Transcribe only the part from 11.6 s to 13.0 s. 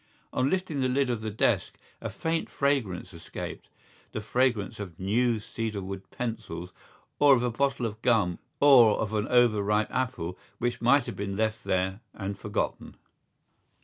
there and forgotten.